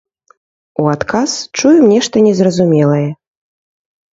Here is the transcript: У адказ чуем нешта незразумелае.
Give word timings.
У 0.83 0.85
адказ 0.93 1.29
чуем 1.57 1.85
нешта 1.93 2.15
незразумелае. 2.29 3.07